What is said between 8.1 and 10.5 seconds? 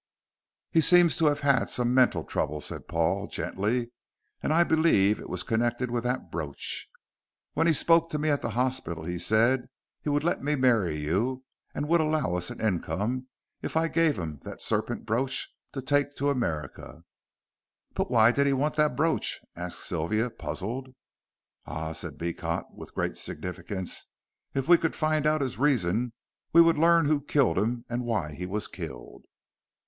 me at the hospital he said he would let